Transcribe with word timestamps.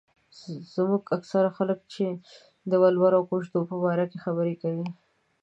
زموږ 0.73 1.03
اکثره 1.17 1.49
خلک 1.57 1.79
چې 1.93 2.05
د 2.69 2.71
ولور 2.83 3.11
او 3.17 3.23
کوژدو 3.31 3.59
په 3.69 3.75
باره 3.83 4.05
کې 4.11 4.17
خبره 4.25 4.53
کوي. 4.61 4.87